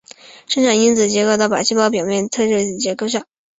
[0.47, 3.23] 生长因子结合到靶细胞表面的特异受体上。